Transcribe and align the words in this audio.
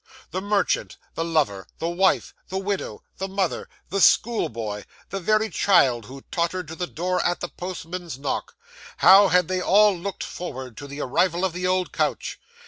The 0.31 0.41
merchant, 0.41 0.97
the 1.13 1.23
lover, 1.23 1.67
the 1.77 1.87
wife, 1.87 2.33
the 2.49 2.57
widow, 2.57 3.03
the 3.19 3.27
mother, 3.27 3.69
the 3.89 4.01
school 4.01 4.49
boy, 4.49 4.85
the 5.09 5.19
very 5.19 5.47
child 5.47 6.05
who 6.05 6.23
tottered 6.31 6.67
to 6.69 6.75
the 6.75 6.87
door 6.87 7.23
at 7.23 7.39
the 7.39 7.49
postman's 7.49 8.17
knock 8.17 8.55
how 8.97 9.27
had 9.27 9.47
they 9.47 9.61
all 9.61 9.95
looked 9.95 10.23
forward 10.23 10.75
to 10.77 10.87
the 10.87 11.01
arrival 11.01 11.45
of 11.45 11.53
the 11.53 11.67
old 11.67 11.91
coach. 11.91 12.39